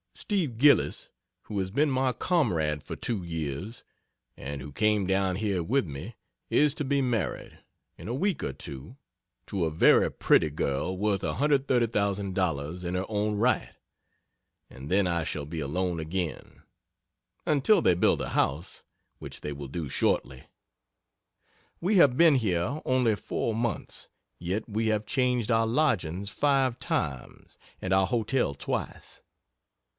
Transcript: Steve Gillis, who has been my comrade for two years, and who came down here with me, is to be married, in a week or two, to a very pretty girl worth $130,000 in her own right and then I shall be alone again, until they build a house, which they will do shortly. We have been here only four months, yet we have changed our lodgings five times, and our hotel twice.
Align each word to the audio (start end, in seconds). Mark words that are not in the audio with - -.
Steve 0.15 0.57
Gillis, 0.57 1.09
who 1.43 1.57
has 1.59 1.69
been 1.71 1.89
my 1.91 2.11
comrade 2.11 2.83
for 2.83 2.95
two 2.95 3.23
years, 3.23 3.83
and 4.35 4.59
who 4.61 4.71
came 4.71 5.05
down 5.05 5.35
here 5.35 5.63
with 5.63 5.85
me, 5.85 6.15
is 6.49 6.73
to 6.75 6.83
be 6.83 7.01
married, 7.01 7.59
in 7.97 8.07
a 8.07 8.13
week 8.13 8.43
or 8.43 8.51
two, 8.51 8.97
to 9.45 9.63
a 9.63 9.71
very 9.71 10.09
pretty 10.11 10.49
girl 10.49 10.97
worth 10.97 11.21
$130,000 11.21 12.83
in 12.83 12.95
her 12.95 13.05
own 13.09 13.35
right 13.37 13.73
and 14.69 14.89
then 14.89 15.05
I 15.07 15.23
shall 15.23 15.45
be 15.45 15.59
alone 15.59 15.99
again, 15.99 16.63
until 17.45 17.81
they 17.81 17.93
build 17.93 18.21
a 18.21 18.29
house, 18.29 18.83
which 19.19 19.41
they 19.41 19.53
will 19.53 19.67
do 19.69 19.87
shortly. 19.87 20.43
We 21.79 21.97
have 21.97 22.17
been 22.17 22.35
here 22.35 22.81
only 22.85 23.15
four 23.15 23.53
months, 23.55 24.09
yet 24.39 24.67
we 24.67 24.87
have 24.87 25.05
changed 25.05 25.51
our 25.51 25.67
lodgings 25.67 26.29
five 26.31 26.79
times, 26.79 27.59
and 27.81 27.93
our 27.93 28.07
hotel 28.07 28.55
twice. 28.55 29.21